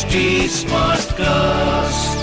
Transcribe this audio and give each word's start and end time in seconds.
HD 0.00 0.20
Smartcast. 0.48 2.20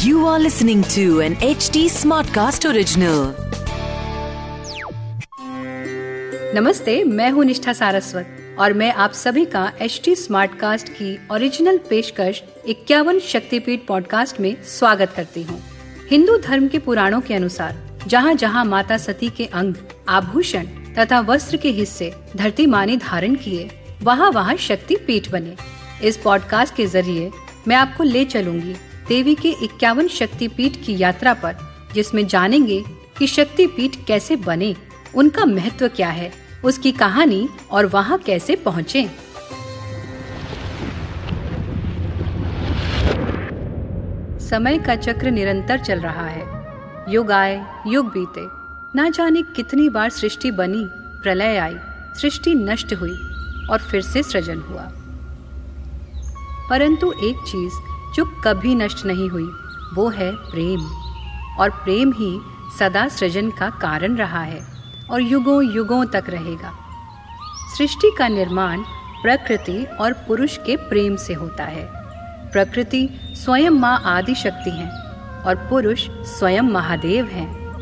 You 0.00 0.26
are 0.26 0.38
listening 0.38 0.82
to 0.94 1.04
an 1.20 1.34
HD 1.46 1.80
Smartcast 1.94 2.66
original. 2.70 3.22
नमस्ते 6.54 6.94
मैं 7.06 7.30
हूँ 7.30 7.44
निष्ठा 7.44 7.72
सारस्वत 7.72 8.56
और 8.58 8.72
मैं 8.72 8.92
आप 9.04 9.12
सभी 9.14 9.44
का 9.46 9.64
एच 9.80 10.00
टी 10.04 10.14
स्मार्ट 10.16 10.58
कास्ट 10.60 10.88
की 10.90 11.16
ओरिजिनल 11.32 11.78
पेशकश 11.90 12.42
इक्यावन 12.68 13.18
शक्तिपीठ 13.32 13.86
पॉडकास्ट 13.88 14.40
में 14.40 14.54
स्वागत 14.78 15.12
करती 15.16 15.42
हूँ 15.42 15.60
हिंदू 16.10 16.38
धर्म 16.46 16.68
के 16.68 16.78
पुराणों 16.86 17.20
के 17.20 17.34
अनुसार 17.34 17.82
जहाँ 18.06 18.34
जहाँ 18.36 18.64
माता 18.64 18.98
सती 19.08 19.30
के 19.36 19.46
अंग 19.54 19.84
आभूषण 20.20 20.66
तथा 20.98 21.20
वस्त्र 21.28 21.56
के 21.56 21.70
हिस्से 21.82 22.14
धरती 22.36 22.66
माँ 22.66 22.86
ने 22.86 22.96
धारण 23.10 23.34
किए 23.44 23.70
वहाँ 24.02 24.30
वहाँ 24.30 24.56
शक्ति 24.60 24.96
पीठ 25.06 25.30
बने 25.30 25.56
इस 26.02 26.16
पॉडकास्ट 26.16 26.74
के 26.76 26.86
ज़रिए 26.86 27.30
मैं 27.68 27.76
आपको 27.76 28.04
ले 28.04 28.24
चलूँगी 28.24 28.74
देवी 29.08 29.34
के 29.34 29.48
इक्यावन 29.48 30.08
शक्ति 30.08 30.48
पीठ 30.48 30.76
की 30.86 30.98
यात्रा 30.98 31.34
पर, 31.34 31.56
जिसमें 31.94 32.26
जानेंगे 32.26 32.84
कि 33.18 33.26
शक्ति 33.26 33.66
पीठ 33.66 33.96
कैसे 34.06 34.36
बने, 34.36 34.76
उनका 35.14 35.44
महत्व 35.44 35.88
क्या 35.88 36.08
है, 36.08 36.32
उसकी 36.64 36.92
कहानी 36.92 37.48
और 37.70 37.86
वहाँ 37.86 38.18
कैसे 38.18 38.56
पहुँचे। 38.56 39.10
समय 44.40 44.78
का 44.78 44.96
चक्र 44.96 45.30
निरंतर 45.30 45.78
चल 45.78 46.00
रहा 46.00 46.26
है। 46.26 46.44
युग 47.12 47.32
आए, 47.32 47.64
युग 47.86 48.06
बीते। 48.06 48.46
ना 48.98 49.08
जाने 49.08 49.42
कितनी 49.42 49.88
बार 49.88 50.10
सृष्टि 50.10 50.50
बनी, 50.50 50.84
प्रलय 51.22 51.56
आई। 51.56 51.76
सृष्टि 52.20 52.54
नष्ट 52.54 52.94
हुई 52.94 53.14
और 53.70 53.78
फिर 53.90 54.00
से 54.00 54.22
सृजन 54.22 54.58
हुआ। 54.58 54.92
परंतु 56.72 57.12
एक 57.12 57.36
चीज़ 57.46 57.72
जो 58.14 58.24
कभी 58.44 58.74
नष्ट 58.74 59.06
नहीं 59.06 59.28
हुई, 59.28 59.48
वो 59.94 60.08
है 60.08 60.32
प्रेम। 60.34 60.80
और 61.58 61.70
प्रेम 61.70 62.12
ही 62.12 62.40
सदा 62.78 63.08
सृजन 63.08 63.50
का 63.50 63.70
कारण 63.70 64.16
रहा 64.16 64.42
है 64.42 64.66
और 65.10 65.22
युगों 65.22 65.74
युगों 65.74 66.04
तक 66.04 66.24
रहेगा। 66.28 66.72
सृष्टि 67.78 68.10
का 68.18 68.28
निर्माण 68.28 68.80
प्रकृति 69.22 69.84
और 69.84 70.12
पुरुष 70.12 70.56
के 70.56 70.76
प्रेम 70.76 71.16
से 71.16 71.34
होता 71.34 71.64
है। 71.64 71.88
प्रकृति 72.52 73.08
स्वयं 73.34 73.70
माँ 73.70 74.02
आदि 74.04 74.34
शक्ति 74.34 74.70
है 74.70 74.90
और 75.46 75.54
पुरुष 75.70 76.10
स्वयं 76.10 76.62
महादेव 76.62 77.26
हैं। 77.26 77.78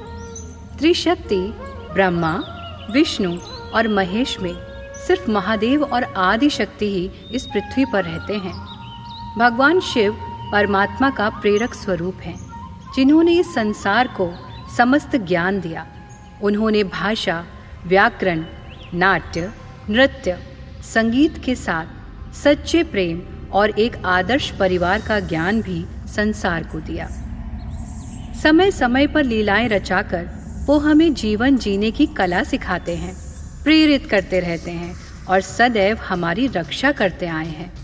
त्रिशक्ति, 0.78 1.54
ब्रह्मा, 1.92 2.42
विष्णु 2.90 3.36
और 3.74 3.88
महेश 3.88 4.40
में 4.40 4.54
सिर्फ़ 5.06 5.30
महादेव 5.30 5.84
और 5.84 6.04
आदि 6.04 6.50
शक्ति 6.50 6.92
ही 6.94 7.10
इस 7.32 7.46
पृथ्वी 7.46 7.84
पर 7.84 8.04
रहते 8.04 8.34
हैं। 8.34 8.69
भगवान 9.38 9.80
शिव 9.80 10.12
परमात्मा 10.52 11.10
का 11.10 11.28
प्रेरक 11.30 11.74
स्वरूप 11.74 12.16
हैं, 12.22 12.38
जिन्होंने 12.96 13.32
इस 13.32 13.54
संसार 13.54 14.08
को 14.08 14.30
समस्त 14.76 15.16
ज्ञान 15.16 15.60
दिया। 15.60 15.86
उन्होंने 16.42 16.84
भाषा, 16.84 17.44
व्याकरण, 17.86 18.44
नाट्य, 18.94 19.52
नृत्य, 19.90 20.38
संगीत 20.94 21.42
के 21.44 21.54
साथ 21.54 21.86
सच्चे 22.34 22.82
प्रेम 22.82 23.22
और 23.52 23.70
एक 23.70 23.96
आदर्श 24.06 24.50
परिवार 24.50 25.00
का 25.00 25.20
ज्ञान 25.20 25.62
भी 25.62 25.84
संसार 26.06 26.62
को 26.62 26.80
दिया। 26.80 27.08
समय 28.42 28.70
समय 28.70 29.06
पर 29.06 29.24
लीलाएँ 29.24 29.68
रचाकर 29.68 30.28
वो 30.66 30.78
हमें 30.78 31.14
जीवन 31.14 31.56
जीने 31.56 31.90
की 31.90 32.06
कला 32.06 32.42
सिखाते 32.42 32.96
हैं, 32.96 33.14
प्रेरित 33.64 34.06
करते 34.06 34.40
रहते 34.40 34.70
हैं 34.70 34.94
और 35.28 35.40
सदैव 35.40 35.96
हमारी 35.96 36.46
रक्षा 36.46 36.92
करते 36.92 37.26
आए 37.26 37.48
हैं। 37.48 37.79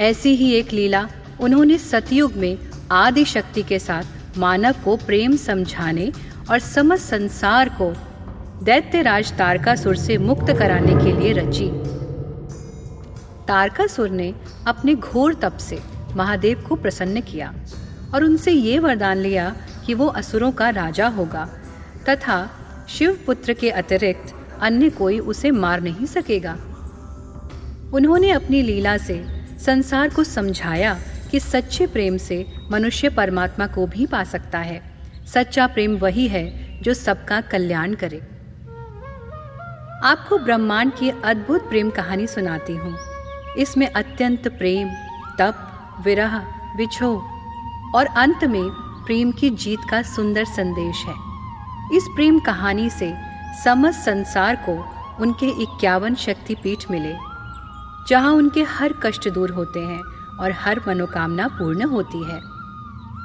ऐसी 0.00 0.34
ही 0.34 0.52
एक 0.52 0.72
लीला 0.72 1.08
उन्होंने 1.40 1.78
सतयुग 1.78 2.32
में 2.32 2.58
आदि 2.92 3.24
शक्ति 3.24 3.62
के 3.62 3.78
साथ 3.78 4.38
मानव 4.38 4.74
को 4.84 4.96
प्रेम 4.96 5.36
समझाने 5.36 6.12
और 6.50 6.58
समस्त 6.58 7.04
संसार 7.04 7.68
को 7.68 7.92
दैत्यराज 8.64 9.32
तारकासुर 9.32 9.96
से 9.96 10.18
मुक्त 10.18 10.52
कराने 10.52 10.94
के 11.04 11.12
लिए 11.12 11.32
रची। 11.32 11.68
तारकासुर 13.48 14.10
ने 14.10 14.34
अपने 14.66 14.94
घोर 14.94 15.34
तप 15.34 15.56
से 15.56 15.78
महादेव 16.16 16.64
को 16.68 16.76
प्रसन्न 16.76 17.20
किया 17.20 17.52
और 18.14 18.24
उनसे 18.24 18.52
ये 18.52 18.78
वरदान 18.78 19.18
लिया 19.18 19.54
कि 19.86 19.94
वो 19.94 20.06
असुरों 20.06 20.52
का 20.52 20.70
राजा 20.70 21.08
होगा 21.08 21.48
तथा 22.08 22.50
शिव 22.88 23.18
पुत्र 23.26 23.52
के 23.52 23.70
अतिरिक्त 23.70 24.34
अन्य 24.60 24.90
कोई 24.90 25.18
उसे 25.18 25.50
मार 25.50 25.80
नहीं 25.80 26.06
सकेगा। 26.06 26.52
उन्होंने 27.92 28.30
अपनी 28.30 28.62
लीला 28.62 28.96
से 28.96 29.14
संसार 29.58 30.08
को 30.08 30.24
समझाया 30.24 30.98
कि 31.30 31.40
सच्चे 31.40 31.86
प्रेम 31.86 32.16
से 32.16 32.46
मनुष्य 32.72 33.08
परमात्मा 33.08 33.66
को 33.66 33.86
भी 33.86 34.06
पा 34.06 34.24
सकता 34.24 34.58
है। 34.58 34.82
सच्चा 35.26 35.66
प्रेम 35.66 35.96
वही 35.96 36.28
है 36.28 36.78
जो 36.82 36.94
सबका 36.94 37.40
कल्याण 37.40 37.94
करे। 37.94 38.16
आपको 40.04 40.38
ब्रह्मांड 40.38 40.92
की 40.92 41.10
अद्भुत 41.10 41.68
प्रेम 41.68 41.90
कहानी 41.90 42.26
सुनाती 42.26 42.72
हूँ। 42.72 42.96
इसमें 43.58 43.90
अत्यंत 43.90 44.48
प्रेम, 44.48 44.88
तप, 45.38 45.54
विरह 46.04 46.36
विछोह 46.76 47.92
और 47.94 48.06
अंत 48.06 48.44
में 48.44 48.70
प्रेम 49.06 49.32
की 49.32 49.50
जीत 49.50 49.78
का 49.90 50.02
सुंदर 50.02 50.44
संदेश 50.44 51.04
है। 51.06 51.14
इस 51.96 52.08
प्रेम 52.14 52.38
कहानी 52.38 52.90
से 52.90 53.14
समस्त 53.64 54.00
संसार 54.00 54.56
को 54.56 54.96
उनके 55.20 55.62
इक्यावन 55.62 56.14
शक्तिपीठ 56.14 56.90
मिले। 56.90 57.25
जहाँ 58.08 58.32
उनके 58.32 58.62
हर 58.62 58.92
कष्ट 59.02 59.28
दूर 59.28 59.50
होते 59.50 59.80
हैं 59.80 60.00
और 60.40 60.52
हर 60.52 60.80
मनोकामना 60.88 61.46
पूर्ण 61.48 61.84
होती 61.84 62.22
है। 62.24 62.40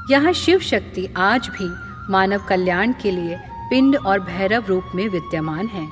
यहाँ 0.10 0.34
शिव 0.34 0.60
शक्ति 0.60 1.08
आज 1.18 1.48
भी 1.48 1.70
मानव 2.12 2.46
कल्याण 2.50 2.94
के 3.02 3.12
लिए 3.12 3.38
पिंड 3.70 3.96
और 3.98 4.20
भैरव 4.20 4.66
रूप 4.68 4.92
में 4.96 5.08
विद्यमान 5.10 5.68
है। 5.68 5.88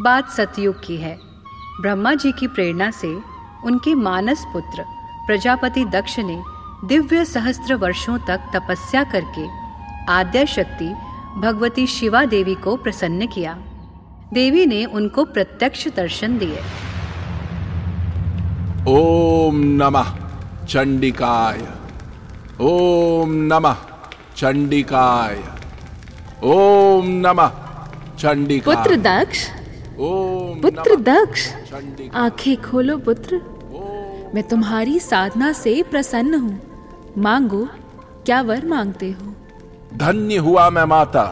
बात 0.00 0.30
सतयुग 0.30 0.86
की 0.86 0.96
है। 0.96 1.18
ब्रह्मा 1.80 2.14
जी 2.14 2.32
की 2.32 2.46
प्रेरणा 2.46 2.90
से 2.90 3.14
उनके 3.64 3.94
मानस 3.94 4.44
पुत्र 4.52 4.84
प्रजापति 5.26 5.84
दक्ष 5.84 6.18
ने 6.18 6.42
दिव्य 6.84 7.24
सहस्त्र 7.24 7.74
वर्षों 7.74 8.18
तक 8.18 8.50
तपस्या 8.54 9.04
करके 9.04 9.46
आद्य 10.12 10.46
शक्ति 10.46 10.88
भगवती 11.40 11.86
शिवा 11.86 12.24
देवी 12.24 12.54
को 12.54 12.76
प्रसन्न 12.76 13.26
किया। 13.26 13.54
देवी 14.32 14.66
ने 14.66 14.84
उनको 14.84 15.24
प्रत्यक्ष 15.24 15.88
दर्शन 15.88 16.38
दिए। 16.38 16.60
ओम 18.88 19.56
नमः 19.56 20.10
चंडिकाय। 20.66 21.58
ओम 22.60 23.32
नमः 23.32 23.76
चंडिकाय। 24.36 25.42
ओम 26.44 27.06
नमः 27.08 27.50
चंडिकाय। 28.18 28.74
पुत्र 28.74 28.96
दक्ष। 28.96 29.44
ओम 29.98 30.60
पुत्र 30.60 30.96
दक्ष। 30.96 31.46
आँखें 32.14 32.56
खोलो 32.62 32.98
पुत्र। 32.98 33.40
मैं 34.34 34.42
तुम्हारी 34.42 34.98
साधना 35.00 35.52
से 35.52 35.82
प्रसन्न 35.82 36.34
हूँ। 36.34 36.60
मांगो 37.18 37.64
क्या 38.26 38.40
वर 38.40 38.66
मांगते 38.66 39.10
हो? 39.10 39.34
धन्य 39.94 40.36
हुआ 40.36 40.70
मैं 40.70 40.84
माता 40.84 41.24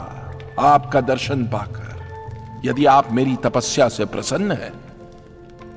आपका 0.59 1.01
दर्शन 1.01 1.45
पाकर। 1.45 2.61
यदि 2.65 2.85
आप 2.87 3.13
मेरी 3.13 3.37
तपस्या 3.37 3.89
से 3.89 4.05
प्रसन्न 4.05 4.53
हैं 4.53 4.73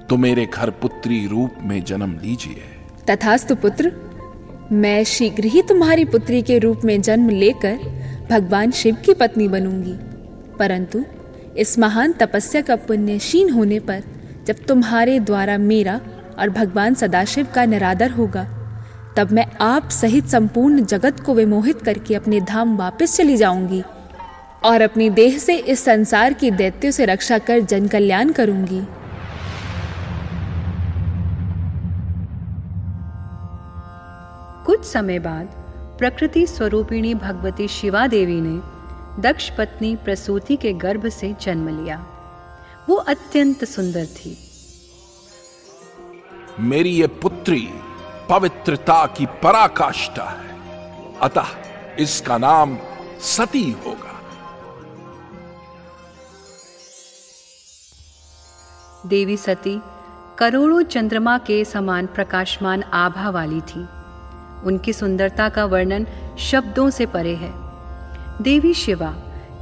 तो 0.09 0.17
मेरे 0.17 0.45
घर 0.45 0.69
पुत्री 0.69 1.27
रूप 1.27 1.55
में 1.61 1.83
जन्म 1.83 2.13
लीजिए। 2.23 2.61
तथास्तु 3.09 3.55
पुत्र, 3.55 3.91
मैं 4.71 5.03
शीघ्र 5.03 5.45
ही 5.45 5.61
तुम्हारी 5.61 6.05
पुत्री 6.05 6.41
के 6.41 6.57
रूप 6.59 6.81
में 6.85 7.01
जन्म 7.01 7.29
लेकर 7.29 7.77
भगवान 8.31 8.71
शिव 8.71 8.95
की 8.95 9.13
पत्नी 9.13 9.47
बनूँगी। 9.47 9.93
परंतु 10.57 11.03
इस 11.57 11.77
महान 11.79 12.13
तपस्या 12.13 12.61
का 12.61 12.75
पुण्यशीन 12.75 13.49
होने 13.49 13.79
पर 13.79 14.03
जब 14.47 14.65
तुम्हारे 14.67 15.19
द्वारा 15.19 15.57
मेरा 15.57 15.99
और 16.39 16.49
भगवान 16.49 16.93
सदाशिव 16.93 17.47
का 17.55 17.65
निरादर 17.65 18.11
होगा, 18.11 18.43
तब 19.17 19.31
मैं 19.31 19.45
आप 19.61 19.89
सहित 19.89 20.27
संपूर्ण 20.27 20.85
जगत 20.85 21.19
को 21.19 21.33
विमोहित 21.33 21.81
करके 21.81 22.15
अपने 22.15 22.41
धाम 22.41 22.77
वापस 22.77 23.17
चली 23.17 23.37
जाऊँगी 23.37 23.83
और 24.63 24.81
अपनी 24.81 25.09
देह 25.09 25.37
से 25.37 25.55
इस 25.55 25.83
संसार 25.83 26.33
की 26.33 26.51
दैत्यों 26.51 26.91
से 26.91 27.05
रक्षा 27.05 27.37
कर 27.37 27.59
जन 27.59 27.87
कल्याण 27.87 28.31
करूँगी। 28.31 28.81
कुछ 34.69 34.85
समय 34.85 35.19
बाद 35.19 35.47
प्रकृति 35.99 36.47
स्वरूपिणी 36.47 37.13
भगवती 37.13 37.67
शिवा 37.67 38.07
देवी 38.07 38.41
ने 38.41 38.57
दक्ष 39.21 39.49
पत्नी 39.49 39.95
प्रसूति 39.95 40.55
के 40.55 40.73
गर्भ 40.73 41.09
से 41.09 41.35
जन्म 41.41 41.83
लिया। 41.83 42.05
वो 42.89 42.95
अत्यंत 42.95 43.65
सुंदर 43.65 44.05
थी। 44.05 44.51
मेरी 46.59 46.89
ये 46.89 47.07
पुत्री 47.07 47.69
पवित्रता 48.29 49.05
की 49.05 49.25
पराकाष्ठा 49.25 50.23
है। 50.23 50.49
अतः 51.21 51.45
इसका 51.99 52.37
नाम 52.37 52.77
सती 53.21 53.71
होगा। 53.71 54.21
देवी 59.05 59.37
सती 59.37 59.81
करोड़ों 60.37 60.83
चंद्रमा 60.83 61.37
के 61.37 61.65
समान 61.65 62.05
प्रकाशमान 62.05 62.83
आभा 62.83 63.29
वाली 63.29 63.61
थी। 63.61 63.87
उनकी 64.65 64.93
सुंदरता 64.93 65.49
का 65.49 65.65
वर्णन 65.65 66.07
शब्दों 66.37 66.89
से 66.89 67.05
परे 67.05 67.35
है। 67.35 67.51
देवी 68.41 68.73
शिवा, 68.73 69.15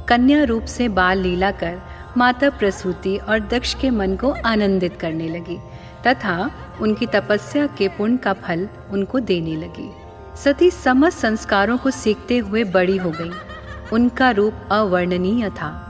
कन्या 0.08 0.44
रूप 0.44 0.64
से 0.64 0.88
बाल 0.88 1.18
लीला 1.18 1.50
कर 1.50 1.80
माता 2.16 2.50
प्रसूति 2.50 3.16
और 3.16 3.40
दक्ष 3.40 3.74
के 3.74 3.90
मन 3.90 4.16
को 4.16 4.30
आनंदित 4.46 4.96
करने 4.96 5.28
लगी, 5.28 5.58
तथा 6.06 6.50
उनकी 6.80 7.06
तपस्या 7.06 7.66
के 7.66 7.88
पुण्य 7.88 8.16
का 8.16 8.32
फल 8.32 8.68
उनको 8.90 9.20
देने 9.20 9.56
लगी। 9.56 9.90
सती 10.36 10.70
समस्त 10.70 11.18
संस्कारों 11.18 11.78
को 11.78 11.90
सीखते 11.90 12.38
हुए 12.38 12.64
बड़ी 12.64 12.96
हो 12.96 13.10
गई। 13.10 13.30
उनका 13.92 14.30
रूप 14.30 14.54
अवर्णनीय 14.70 15.50
था। 15.50 15.84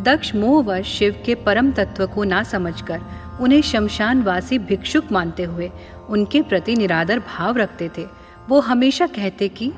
दक्ष 0.00 0.34
मोहवश 0.34 0.86
शिव 0.86 1.22
के 1.26 1.34
परम 1.34 1.72
तत्व 1.72 2.06
को 2.06 2.24
ना 2.24 2.42
समझकर 2.42 3.00
उन्हें 3.40 3.62
शमशानवासी 3.62 4.58
भिक्षुक 4.58 5.12
मानते 5.12 5.42
हुए 5.42 5.70
उनके 6.08 6.42
प्रति 6.42 6.76
निरादर 6.76 7.18
भाव 7.18 7.56
रखते 7.56 7.90
थे। 7.98 8.06
वो 8.52 8.60
हमेशा 8.60 9.06
कहते 9.06 9.48
कि 9.48 9.72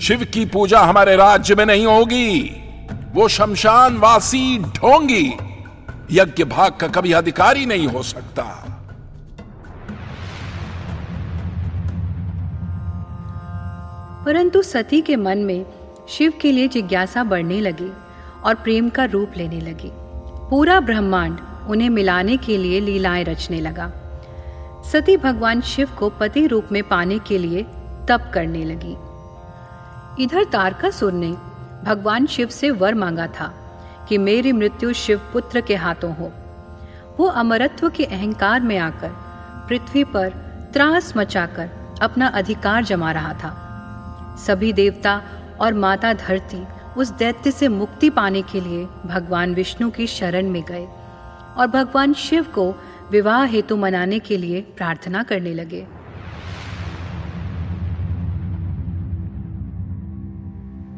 शिव 0.00 0.24
की 0.24 0.46
पूजा 0.46 0.80
हमारे 0.80 1.16
राज्य 1.16 1.54
में 1.54 1.66
नहीं 1.66 1.86
होगी। 1.86 2.62
वो 3.14 3.28
शमशान 3.28 3.96
वासी 3.96 4.58
ढोंगी। 4.58 5.32
यज्ञ 6.10 6.44
भाग 6.44 6.72
का 6.72 6.88
कभी 6.88 7.12
अधिकारी 7.12 7.66
नहीं 7.66 7.86
हो 7.88 8.02
सकता। 8.02 8.44
परंतु 14.26 14.62
सती 14.62 15.00
के 15.00 15.16
मन 15.16 15.38
में 15.38 15.66
शिव 16.08 16.32
के 16.40 16.52
लिए 16.52 16.68
जिज्ञासा 16.68 17.24
बढ़ने 17.24 17.60
लगी 17.60 17.92
और 18.44 18.54
प्रेम 18.54 18.88
का 18.88 19.04
रूप 19.04 19.32
लेने 19.36 19.60
लगी। 19.60 19.90
पूरा 20.50 20.80
ब्रह्मांड 20.80 21.38
उन्हें 21.68 21.90
मिलाने 21.90 22.36
के 22.36 22.58
लिए 22.58 22.80
लीलाएँ 22.80 23.24
रचने 23.24 23.60
लगा। 23.60 23.92
सती 24.90 25.16
भगवान 25.16 25.60
शिव 25.60 25.88
को 25.98 26.08
पति 26.10 26.46
रूप 26.46 26.68
में 26.72 26.82
पाने 26.88 27.18
के 27.18 27.38
लिए 27.38 27.62
तप 28.08 28.30
करने 28.34 28.64
लगी। 28.64 28.96
इधर 30.22 30.44
तारकासुर 30.44 31.12
ने 31.12 31.32
भगवान 31.84 32.26
शिव 32.26 32.48
से 32.48 32.70
वर 32.70 32.94
मांगा 32.94 33.26
था 33.26 33.52
कि 34.08 34.18
मेरी 34.18 34.52
मृत्यु 34.52 34.92
शिव 34.92 35.20
पुत्र 35.32 35.60
के 35.60 35.76
हाथों 35.76 36.14
हो। 36.16 36.30
वो 37.18 37.26
अमरत्व 37.26 37.90
के 37.90 38.04
अहंकार 38.04 38.60
में 38.60 38.78
आकर 38.78 39.10
पृथ्वी 39.68 40.04
पर 40.04 40.28
त्रास 40.72 41.16
मचाकर 41.16 41.70
अपना 42.02 42.26
अधिकार 42.26 42.84
जमा 42.84 43.12
रहा 43.12 43.34
था। 43.34 44.36
सभी 44.46 44.72
देवता 44.72 45.22
और 45.60 45.74
माता 45.74 46.12
धरती 46.12 46.66
उस 46.96 47.10
दैत्य 47.10 47.50
से 47.50 47.68
मुक्ति 47.68 48.10
पाने 48.10 48.42
के 48.42 48.60
लिए 48.60 48.86
भगवान 49.06 49.54
विष्णु 49.54 49.90
की 49.90 50.06
शरण 50.06 50.48
में 50.50 50.62
गए 50.62 50.88
और 51.56 51.66
भगवान 51.66 52.14
शिव 52.14 52.42
को 52.44 52.74
विवाह 53.10 53.44
हेतु 53.44 53.76
मनाने 53.76 54.18
के 54.18 54.36
लिए 54.36 54.60
प्रार्थना 54.60 55.22
करने 55.22 55.54
लगे। 55.54 55.86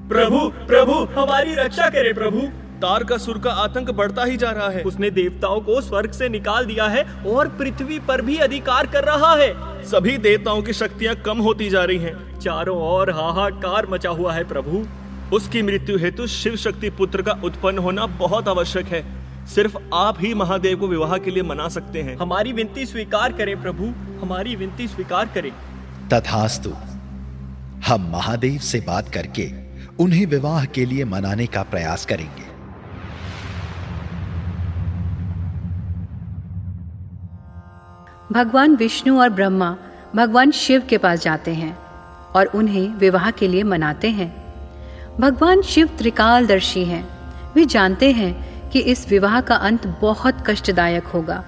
प्रभु 0.08 0.38
प्रभु, 0.66 0.92
हमारी 0.92 1.54
रक्षा 1.54 1.88
करे 1.88 2.12
प्रभु। 2.12 2.40
तारकासुर 2.74 3.38
का 3.38 3.50
आतंक 3.50 3.90
बढ़ता 3.90 4.24
ही 4.24 4.36
जा 4.36 4.50
रहा 4.50 4.68
है। 4.68 4.82
उसने 4.82 5.10
देवताओं 5.10 5.60
को 5.60 5.80
स्वर्ग 5.80 6.10
से 6.10 6.28
निकाल 6.28 6.66
दिया 6.66 6.84
है 6.84 7.04
और 7.26 7.48
पृथ्वी 7.48 7.98
पर 7.98 8.22
भी 8.22 8.36
अधिकार 8.36 8.86
कर 8.86 9.04
रहा 9.04 9.34
है। 9.34 9.82
सभी 9.84 10.18
देवताओं 10.18 10.62
की 10.62 10.72
शक्तियाँ 10.72 11.14
कम 11.14 11.38
होती 11.38 11.68
जा 11.68 11.84
रही 11.84 11.98
हैं। 11.98 12.40
चारों 12.40 12.78
ओर 12.78 13.10
हाहाकार 13.10 13.86
मचा 13.86 14.10
हुआ 14.10 14.32
है 14.32 14.44
प्रभु। 14.44 14.86
उसकी 15.36 15.62
मृत्यु 15.62 15.98
हेतु 15.98 16.26
शिव 16.26 16.56
शक्ति 16.56 16.90
पुत्र 16.90 17.22
का 17.22 17.32
उत्पन्न 17.44 17.78
होना 17.78 18.06
बहुत 18.06 18.48
आवश्यक 18.48 18.86
है। 18.86 19.23
सिर्फ़ 19.46 19.76
आप 19.94 20.17
ही 20.20 20.35
महादेव 20.35 20.79
को 20.79 20.88
विवाह 20.88 21.19
के 21.19 21.31
लिए 21.31 21.43
मना 21.43 21.69
सकते 21.69 22.02
हैं। 22.02 22.17
हमारी 22.17 22.52
विनती 22.52 22.87
स्वीकार 22.87 23.32
करें 23.32 23.62
प्रभु 23.62 23.85
हमारी 24.23 24.56
विनती 24.56 24.88
स्वीकार 24.88 25.26
करें। 25.26 25.52
तथास्तु 26.08 26.70
हम 27.87 28.11
महादेव 28.12 28.58
से 28.58 28.81
बात 28.81 29.08
करके 29.08 29.50
उन्हें 30.00 30.26
विवाह 30.26 30.64
के 30.64 30.85
लिए 30.85 31.05
मनाने 31.05 31.46
का 31.46 31.62
प्रयास 31.62 32.06
करेंगे। 32.06 32.55
भगवान 38.32 38.76
विष्णु 38.76 39.20
और 39.20 39.29
ब्रह्मा 39.29 39.76
भगवान 40.17 40.50
शिव 40.50 40.82
के 40.91 40.99
पास 40.99 41.23
जाते 41.23 41.55
हैं 41.55 41.76
और 42.37 42.46
उन्हें 42.46 42.88
विवाह 42.94 43.31
के 43.31 43.49
लिए 43.49 43.62
मनाते 43.62 44.11
हैं। 44.11 44.35
भगवान 45.20 45.62
शिव 45.62 45.87
त्रिकालदर्शी 45.99 46.85
हैं। 46.85 47.08
वे 47.55 47.64
जानते 47.64 48.12
हैं 48.12 48.53
कि 48.74 48.80
इस 48.80 49.08
विवाह 49.08 49.40
का 49.40 49.54
अंत 49.54 49.86
बहुत 49.86 50.44
कष्टदायक 50.46 51.04
होगा। 51.04 51.44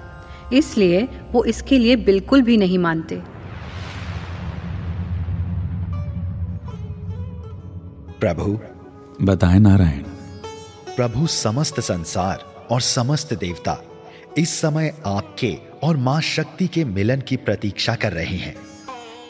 इसलिए 0.52 1.08
वो 1.32 1.44
इसके 1.44 1.78
लिए 1.78 1.96
बिल्कुल 1.96 2.42
भी 2.42 2.56
नहीं 2.56 2.78
मानते। 2.78 3.22
प्रभु। 8.20 8.58
बताए 9.24 9.58
नारायण। 9.58 10.02
प्रभु 10.96 11.26
समस्त 11.26 11.80
संसार 11.80 12.66
और 12.70 12.80
समस्त 12.80 13.34
देवता 13.34 13.78
इस 14.38 14.60
समय 14.60 15.02
आपके 15.06 15.58
और 15.82 15.96
माँ 15.96 16.20
शक्ति 16.20 16.66
के 16.66 16.84
मिलन 16.84 17.20
की 17.20 17.36
प्रतीक्षा 17.36 17.94
कर 17.94 18.12
रहे 18.12 18.36
हैं। 18.36 18.56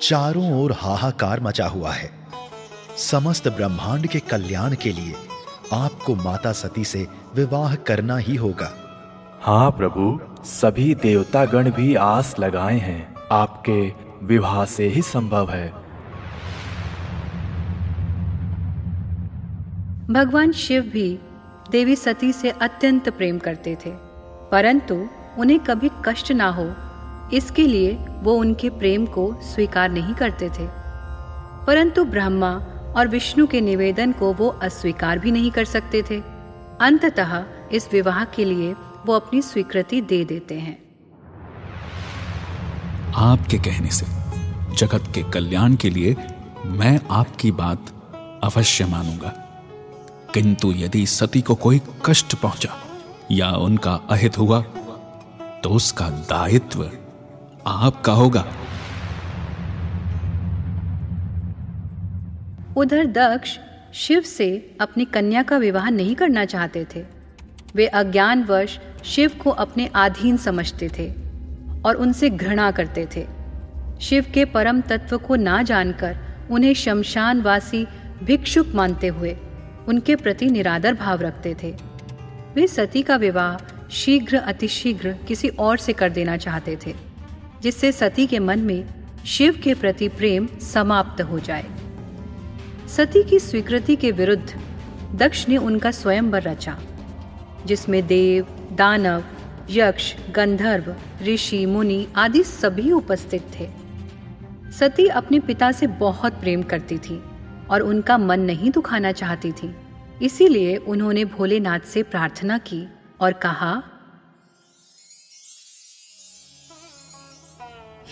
चारों 0.02 0.52
ओर 0.52 0.72
हाहाकार 0.72 1.40
मचा 1.40 1.66
हुआ 1.66 1.92
है। 1.92 2.10
समस्त 2.96 3.48
ब्रह्मांड 3.48 4.06
के 4.06 4.20
कल्याण 4.20 4.74
के 4.74 4.92
लिए 4.92 5.14
आपको 5.72 6.14
माता 6.14 6.52
सती 6.52 6.84
से 6.84 7.06
विवाह 7.34 7.74
करना 7.74 8.16
ही 8.16 8.34
होगा। 8.34 8.72
हाँ 9.40 9.70
प्रभु 9.70 10.20
सभी 10.44 10.94
देवतागण 10.94 11.70
भी 11.70 11.94
आस 11.94 12.34
लगाए 12.38 12.78
हैं। 12.78 13.14
आपके 13.32 13.92
विवाह 14.22 14.64
से 14.64 14.88
ही 14.88 15.02
संभव 15.02 15.50
है। 15.50 15.68
भगवान 20.10 20.52
शिव 20.52 20.82
भी 20.82 21.18
देवी 21.70 21.96
सती 21.96 22.32
से 22.32 22.50
अत्यंत 22.50 23.08
प्रेम 23.08 23.38
करते 23.38 23.74
थे 23.86 23.90
परंतु 24.50 25.06
उन्हें 25.38 25.60
कभी 25.60 25.90
कष्ट 26.04 26.32
ना 26.32 26.48
हो। 26.48 26.72
इसके 27.32 27.66
लिए 27.66 27.98
वो 28.22 28.34
उनके 28.34 28.70
प्रेम 28.70 29.06
को 29.06 29.36
स्वीकार 29.42 29.90
नहीं 29.90 30.14
करते 30.14 30.48
थे। 30.48 30.68
परंतु 31.66 32.04
ब्रह्मा 32.04 32.60
और 32.96 33.08
विष्णु 33.08 33.46
के 33.46 33.60
निवेदन 33.60 34.12
को 34.12 34.32
वो 34.32 34.48
अस्वीकार 34.62 35.18
भी 35.18 35.30
नहीं 35.30 35.50
कर 35.50 35.64
सकते 35.64 36.02
थे। 36.02 36.20
अंततः 36.80 37.44
इस 37.72 37.88
विवाह 37.92 38.24
के 38.24 38.44
लिए 38.44 38.72
वो 39.06 39.12
अपनी 39.12 39.42
स्वीकृति 39.42 40.00
दे 40.00 40.24
देते 40.24 40.54
हैं। 40.54 40.76
आपके 43.14 43.58
कहने 43.58 43.90
से, 43.90 44.06
जगत 44.76 45.12
के 45.14 45.22
कल्याण 45.22 45.74
के 45.74 45.90
लिए 45.90 46.16
मैं 46.66 46.98
आपकी 47.10 47.50
बात 47.50 47.92
अवश्य 48.44 48.84
मानूँगा। 48.84 49.32
किंतु 50.34 50.72
यदि 50.72 51.06
सती 51.06 51.40
को 51.40 51.54
कोई 51.54 51.80
कष्ट 52.04 52.34
पहुँचा 52.34 52.76
या 53.30 53.50
उनका 53.50 53.94
अहित 54.10 54.38
हुआ 54.38 54.60
तो 55.62 55.70
उसका 55.70 56.08
दायित्व 56.10 56.90
आपका 57.66 58.12
होगा। 58.12 58.44
उधर 62.76 63.06
दक्ष 63.06 63.58
शिव 63.94 64.20
से 64.20 64.76
अपनी 64.80 65.04
कन्या 65.04 65.42
का 65.42 65.56
विवाह 65.56 65.88
नहीं 65.90 66.14
करना 66.14 66.44
चाहते 66.44 66.86
थे। 66.94 67.04
वे 67.74 67.86
अज्ञानवश 67.86 68.78
शिव 69.04 69.30
को 69.42 69.50
अपने 69.50 69.88
अधीन 69.94 70.36
समझते 70.36 70.88
थे 70.88 71.08
और 71.84 71.96
उनसे 71.96 72.30
घृणा 72.30 72.70
करते 72.70 73.06
थे। 73.16 73.26
शिव 74.00 74.26
के 74.34 74.44
परम 74.44 74.80
तत्व 74.80 75.18
को 75.18 75.36
ना 75.36 75.62
जानकर 75.62 76.16
उन्हें 76.50 76.74
शमशानवासी 76.74 77.84
भिक्षुक 78.24 78.74
मानते 78.74 79.06
हुए 79.06 79.36
उनके 79.88 80.16
प्रति 80.16 80.46
निरादर 80.46 80.94
भाव 80.94 81.20
रखते 81.20 81.54
थे। 81.62 81.74
वे 82.54 82.66
सती 82.66 83.02
का 83.02 83.16
विवाह 83.16 83.88
शीघ्र, 83.90 84.36
अतिशीघ्र 84.36 85.12
किसी 85.28 85.48
और 85.48 85.76
से 85.78 85.92
कर 85.92 86.10
देना 86.10 86.36
चाहते 86.36 86.76
थे, 86.86 86.94
जिससे 87.62 87.92
सती 87.92 88.26
के 88.26 88.38
मन 88.38 88.60
में 88.60 88.84
शिव 89.26 89.60
के 89.64 89.74
प्रति 89.74 90.08
प्रेम 90.08 90.46
समाप्त 90.62 91.22
हो 91.22 91.38
जाए। 91.38 91.64
सती 92.88 93.22
की 93.22 93.38
स्वीकृति 93.38 93.96
के 93.96 94.10
विरुद्ध 94.10 94.60
दक्ष 95.14 95.48
ने 95.48 95.56
उनका 95.56 95.90
स्वयंवर 95.90 96.42
रचा, 96.42 96.78
जिसमें 97.66 98.06
देव, 98.06 98.46
दानव, 98.72 99.24
यक्ष, 99.70 100.14
गंधर्व, 100.30 100.94
ऋषि, 101.22 101.66
मुनि 101.66 102.06
आदि 102.16 102.42
सभी 102.42 102.92
उपस्थित 102.92 103.42
थे। 103.60 103.68
सती 104.72 105.06
अपने 105.06 105.40
पिता 105.40 105.72
से 105.72 105.86
बहुत 105.86 106.32
प्रेम 106.32 106.62
करती 106.62 106.98
थी 106.98 107.22
और 107.70 107.80
उनका 107.80 108.18
मन 108.18 108.40
नहीं 108.40 108.70
दुखाना 108.70 109.12
चाहती 109.12 109.52
थी। 109.52 109.74
इसीलिए 110.22 110.76
उन्होंने 110.76 111.24
भोलेनाथ 111.24 111.80
से 111.80 112.02
प्रार्थना 112.02 112.58
की 112.58 112.88
और 113.20 113.32
कहा, 113.32 113.82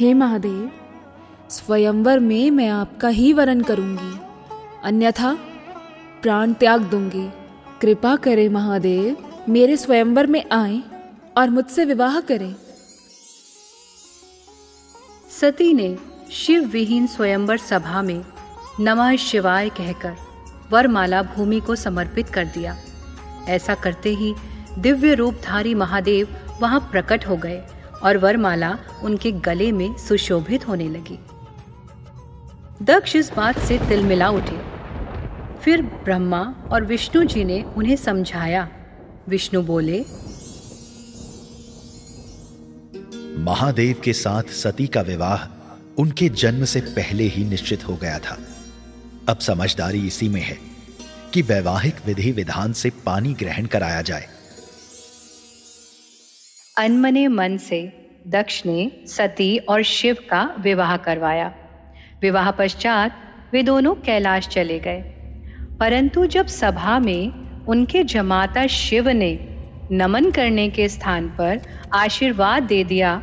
हे 0.00 0.14
महादेव, 0.14 0.70
स्वयंवर 1.50 2.18
में 2.18 2.50
मैं 2.50 2.68
आपका 2.68 3.08
ही 3.08 3.32
वरण 3.32 3.62
करूँगी। 3.62 4.23
अन्यथा 4.84 5.38
प्राण 6.22 6.52
त्याग 6.52 6.80
दूँगी। 6.80 7.32
कृपा 7.80 8.16
करे 8.16 8.48
महादेव, 8.48 9.16
मेरे 9.48 9.76
स्वयंवर 9.76 10.26
में 10.26 10.44
आए 10.52 10.82
और 11.36 11.50
मुझसे 11.50 11.84
विवाह 11.84 12.20
करें। 12.20 12.54
सती 15.40 15.72
ने 15.72 15.98
शिव 16.32 16.64
विहीन 16.64 17.06
स्वयंवर 17.06 17.56
सभा 17.56 18.02
में 18.02 18.24
नमः 18.80 19.16
शिवाय 19.16 19.68
कहकर 19.68 20.16
वरमाला 20.70 21.22
भूमि 21.22 21.60
को 21.60 21.76
समर्पित 21.76 22.28
कर 22.28 22.44
दिया। 22.44 22.76
ऐसा 23.48 23.74
करते 23.74 24.14
ही 24.14 24.34
दिव्य 24.78 25.14
रूपधारी 25.14 25.74
महादेव 25.74 26.36
वहाँ 26.60 26.80
प्रकट 26.80 27.26
हो 27.28 27.36
गए 27.36 27.62
और 28.02 28.18
वरमाला 28.18 28.78
उनके 29.02 29.32
गले 29.32 29.72
में 29.72 29.96
सुशोभित 29.96 30.68
होने 30.68 30.88
लगी। 30.88 31.18
दक्ष 32.82 33.16
इस 33.16 33.32
बात 33.32 33.58
से 33.58 33.78
तिलमिला 33.78 34.30
उठे। 34.30 34.73
फिर 35.64 35.82
ब्रह्मा 35.82 36.68
और 36.72 36.84
विष्णु 36.84 37.24
जी 37.24 37.44
ने 37.44 37.62
उन्हें 37.62 37.96
समझाया। 37.96 38.68
विष्णु 39.28 39.62
बोले 39.62 40.04
महादेव 43.38 44.00
के 44.04 44.12
साथ 44.12 44.42
सती 44.42 44.86
का 44.86 45.00
विवाह 45.00 45.46
उनके 45.98 46.28
जन्म 46.28 46.64
से 46.64 46.80
पहले 46.80 47.24
ही 47.24 47.44
निश्चित 47.44 47.88
हो 47.88 47.96
गया 47.96 48.18
था। 48.18 48.38
अब 49.28 49.38
समझदारी 49.38 50.06
इसी 50.06 50.28
में 50.28 50.40
है 50.40 50.58
कि 51.34 51.42
वैवाहिक 51.42 51.94
विधि 52.06 52.32
विधान 52.32 52.72
से 52.72 52.90
पानी 52.90 53.34
ग्रहण 53.34 53.66
कराया 53.66 54.02
जाए। 54.02 54.26
अनमने 56.78 57.28
मन 57.28 57.56
से 57.56 58.10
दक्ष 58.26 58.62
ने 58.66 58.90
सती 59.06 59.58
और 59.58 59.82
शिव 59.82 60.16
का 60.30 60.56
विवाह 60.60 60.96
करवाया। 60.96 61.54
विवाह 62.22 62.50
पश्चात 62.50 63.16
वे 63.52 63.62
दोनों 63.62 63.94
कैलाश 63.94 64.48
चले 64.48 64.78
गए। 64.78 65.13
परंतु 65.80 66.26
जब 66.26 66.46
सभा 66.46 66.98
में 66.98 67.32
उनके 67.66 68.02
जमाता 68.02 68.66
शिव 68.66 69.08
ने 69.08 69.38
नमन 69.92 70.30
करने 70.30 70.68
के 70.68 70.88
स्थान 70.88 71.28
पर 71.28 71.60
आशीर्वाद 71.92 72.62
दे 72.62 72.84
दिया, 72.84 73.22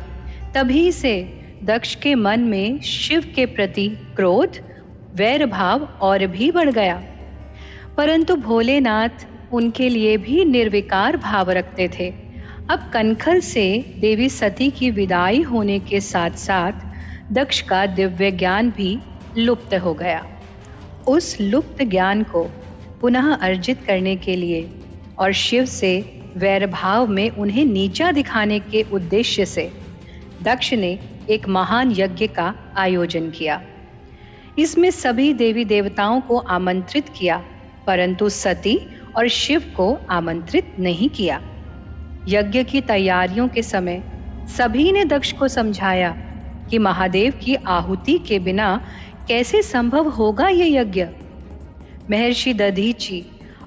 तभी 0.54 0.92
से 0.92 1.42
दक्ष 1.64 1.94
के 1.94 2.14
मन 2.14 2.40
में 2.40 2.80
शिव 2.80 3.32
के 3.34 3.46
प्रति 3.46 3.88
क्रोध 3.88 4.56
वैर 5.14 5.46
भाव 5.46 5.82
और 6.00 6.26
भी 6.26 6.50
बढ़ 6.50 6.70
गया। 6.70 7.02
परंतु 7.96 8.36
भोलेनाथ 8.36 9.26
उनके 9.52 9.88
लिए 9.88 10.16
भी 10.16 10.44
निर्विकार 10.44 11.16
भाव 11.16 11.50
रखते 11.50 11.88
थे। 11.88 12.14
अब 12.70 12.90
कनखल 12.92 13.40
से 13.40 13.94
देवी 13.98 14.28
सती 14.28 14.70
की 14.70 14.90
विदाई 14.90 15.42
होने 15.42 15.78
के 15.78 16.00
साथ 16.00 16.30
साथ 16.30 16.72
दक्ष 17.32 17.60
का 17.60 17.86
दिव्य 17.86 18.30
ज्ञान 18.30 18.70
भी 18.70 18.98
लुप्त 19.38 19.74
हो 19.74 19.94
गया। 19.94 20.26
उस 21.08 21.36
लुप्त 21.40 21.82
ज्ञान 21.82 22.22
को 22.22 22.42
पुनः 23.00 23.32
अर्जित 23.34 23.82
करने 23.86 24.16
के 24.16 24.36
लिए 24.36 24.68
और 25.18 25.32
शिव 25.32 25.64
से 25.64 26.20
वैर 26.36 26.66
भाव 26.66 27.06
में 27.06 27.30
उन्हें 27.30 27.64
नीचा 27.64 28.12
दिखाने 28.12 28.58
के 28.60 28.82
उद्देश्य 28.92 29.46
से 29.46 29.70
दक्ष 30.42 30.72
ने 30.74 30.98
एक 31.30 31.48
महान 31.48 31.92
यज्ञ 31.92 32.26
का 32.26 32.54
आयोजन 32.76 33.30
किया। 33.30 33.60
इसमें 34.58 34.90
सभी 34.90 35.32
देवी 35.34 35.64
देवताओं 35.64 36.20
को 36.20 36.38
आमंत्रित 36.38 37.08
किया, 37.08 37.42
परंतु 37.86 38.28
सती 38.28 38.78
और 39.16 39.28
शिव 39.28 39.72
को 39.76 39.98
आमंत्रित 40.10 40.74
नहीं 40.78 41.08
किया। 41.08 41.40
यज्ञ 42.28 42.64
की 42.64 42.80
तैयारियों 42.80 43.48
के 43.48 43.62
समय 43.62 44.02
सभी 44.48 44.92
ने 44.92 45.04
दक्ष 45.04 45.32
को 45.32 45.48
समझाया 45.48 46.16
कि 46.70 46.78
महादेव 46.78 47.32
की 47.42 47.54
आहुति 47.54 48.18
के 48.18 48.38
बिना 48.38 48.80
कैसे 49.28 49.62
संभव 49.62 50.08
होगा 50.08 50.48
ये 50.48 50.68
यज्ञ? 50.76 51.06
महर्षि 52.10 52.52
दधीची 52.54 53.24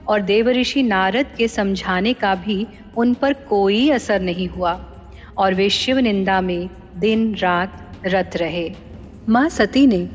और 0.08 0.22
देवऋषि 0.22 0.82
नारद 0.84 1.26
के 1.38 1.48
समझाने 1.48 2.14
का 2.14 2.34
भी 2.36 2.66
उन 2.98 3.14
पर 3.14 3.34
कोई 3.34 3.90
असर 3.90 4.20
नहीं 4.22 4.48
हुआ, 4.48 4.74
और 5.38 5.54
वे 5.54 5.70
शिव 5.70 5.98
निंदा 5.98 6.40
में 6.42 6.70
दिन 6.98 7.36
रात 7.36 8.02
रत 8.06 8.32
रहे। 8.36 8.74
माँ 9.30 9.50
सती 9.50 9.86
ने 9.88 10.08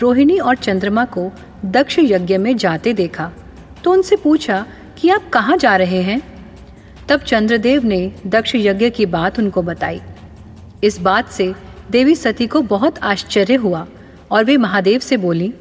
रोहिणी 0.00 0.38
और 0.38 0.56
चंद्रमा 0.56 1.04
को 1.04 1.30
दक्ष 1.64 1.98
यज्ञ 1.98 2.36
में 2.38 2.56
जाते 2.56 2.92
देखा 2.92 3.30
तो 3.84 3.92
उनसे 3.92 4.16
पूछा 4.16 4.66
कि 4.98 5.08
आप 5.08 5.28
कहाँ 5.28 5.56
जा 5.56 5.76
रहे 5.76 6.02
हैं? 6.02 6.20
तब 7.08 7.20
चंद्रदेव 7.20 7.84
ने 7.84 8.12
दक्ष 8.26 8.52
यज्ञ 8.54 8.90
की 8.90 9.06
बात 9.06 9.38
उनको 9.38 9.62
बताई। 9.62 10.00
इस 10.84 11.00
बात 11.00 11.28
से 11.28 11.52
देवी 11.90 12.14
सती 12.14 12.46
को 12.46 12.60
बहुत 12.62 12.98
आश्चर्य 12.98 13.54
हुआ। 13.54 13.86
और 14.30 14.44
वे 14.44 14.56
महादेव 14.56 15.00
से 15.00 15.16
बोली 15.16 15.52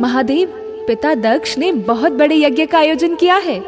महादेव 0.00 0.52
पिता 0.86 1.14
दक्ष 1.14 1.56
ने 1.58 1.72
बहुत 1.72 2.12
बड़े 2.12 2.36
यज्ञ 2.36 2.66
का 2.66 2.78
आयोजन 2.78 3.14
किया 3.14 3.36
है। 3.36 3.58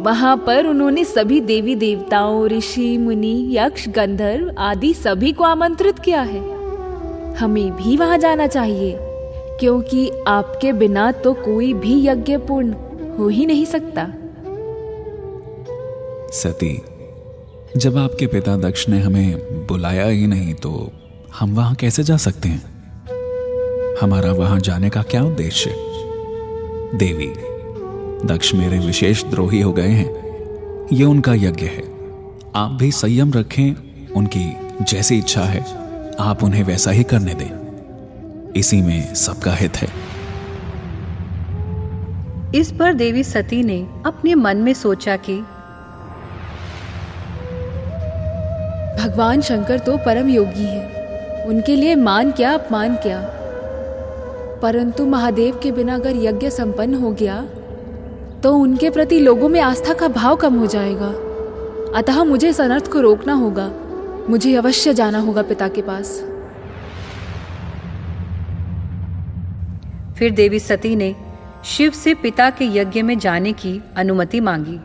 वहाँ 0.00 0.36
पर 0.36 0.66
उन्होंने 0.66 1.04
सभी 1.04 1.40
देवी 1.40 1.74
देवताओं 1.74 2.46
ऋषि 2.48 2.96
मुनि 2.98 3.48
यक्ष 3.50 3.88
गंधर्व 3.88 4.54
आदि 4.58 4.92
सभी 4.94 5.32
को 5.32 5.44
आमंत्रित 5.44 5.98
किया 5.98 6.20
है। 6.22 6.40
हमें 7.34 7.70
भी 7.76 7.96
वहाँ 7.96 8.18
जाना 8.18 8.46
चाहिए 8.46 8.96
क्योंकि 9.60 10.10
आपके 10.28 10.72
बिना 10.72 11.10
तो 11.12 11.32
कोई 11.34 11.72
भी 11.74 12.06
यज्ञ 12.06 12.36
पूर्ण 12.36 12.72
हो 13.18 13.28
ही 13.28 13.46
नहीं 13.46 13.64
सकता। 13.64 14.06
सती 16.32 16.74
जब 17.76 17.96
आपके 17.96 18.26
पिता 18.26 18.56
दक्ष 18.56 18.88
ने 18.88 19.00
हमें 19.00 19.36
बुलाया 19.66 20.06
ही 20.06 20.26
नहीं 20.26 20.54
तो 20.54 20.92
हम 21.38 21.54
वहाँ 21.54 21.74
कैसे 21.74 22.02
जा 22.02 22.16
सकते 22.16 22.48
हैं? 22.48 22.62
हमारा 24.02 24.32
वहाँ 24.32 24.60
जाने 24.60 24.90
का 24.90 25.02
क्या 25.02 25.24
उद्देश्य? 25.24 25.70
देवी, 26.94 27.26
दक्ष 28.28 28.54
मेरे 28.54 28.78
विशेष 28.78 29.24
द्रोही 29.24 29.60
हो 29.60 29.72
गए 29.72 29.88
हैं। 29.88 30.10
ये 30.92 31.04
उनका 31.04 31.34
यज्ञ 31.34 31.66
है। 31.66 31.82
आप 32.56 32.70
भी 32.80 32.92
संयम 32.92 33.32
रखें, 33.32 33.74
उनकी 34.12 34.56
जैसी 34.84 35.18
इच्छा 35.18 35.42
है, 35.42 35.64
आप 36.20 36.44
उन्हें 36.44 36.64
वैसा 36.64 36.90
ही 36.90 37.02
करने 37.02 37.34
दें। 37.34 37.50
इसी 38.56 38.82
में 38.82 39.14
सबका 39.14 39.54
हित 39.54 39.76
है। 39.76 39.88
इस 42.54 42.72
पर 42.72 42.92
देवी 42.92 43.24
सती 43.24 43.62
ने 43.62 43.86
अपने 44.06 44.34
मन 44.34 44.56
में 44.56 44.74
सोचा 44.74 45.16
कि 45.16 45.44
भगवान 49.08 49.40
शंकर 49.40 49.78
तो 49.78 49.96
परम 49.96 50.28
योगी 50.28 50.64
है। 50.64 51.44
उनके 51.46 51.76
लिए 51.76 51.94
मान 51.94 52.30
क्या, 52.30 52.52
अपमान 52.52 52.96
क्या? 52.96 53.20
परंतु 54.62 55.06
महादेव 55.06 55.60
के 55.62 55.72
बिना 55.72 55.94
अगर 55.94 56.16
यज्ञ 56.16 56.50
संपन्न 56.50 56.94
हो 56.94 57.10
गया 57.12 57.40
तो 58.42 58.54
उनके 58.56 58.90
प्रति 58.90 59.18
लोगों 59.18 59.48
में 59.48 59.60
आस्था 59.60 59.94
का 59.94 60.08
भाव 60.08 60.36
कम 60.36 60.54
हो 60.54 60.66
जाएगा। 60.66 61.08
अतः 61.98 62.24
मुझे 62.24 62.48
इस 62.48 62.60
अनर्थ 62.60 62.92
को 62.92 63.00
रोकना 63.00 63.32
होगा। 63.32 63.70
मुझे 64.30 64.54
अवश्य 64.56 64.94
जाना 64.94 65.18
होगा 65.18 65.42
पिता 65.42 65.68
के 65.68 65.82
पास। 65.82 66.24
फिर 70.18 70.30
देवी 70.30 70.58
सती 70.58 70.96
ने 70.96 71.14
शिव 71.64 71.90
से 71.90 72.14
पिता 72.14 72.50
के 72.50 72.64
यज्ञ 72.64 73.02
में 73.02 73.18
जाने 73.18 73.52
की 73.52 73.82
अनुमति 73.96 74.40
मांगी। 74.40 74.80